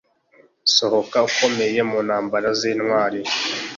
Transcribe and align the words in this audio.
Sohoka 0.75 1.17
ukomeye 1.29 1.79
muntambara 1.89 2.49
zintwari 2.59 3.19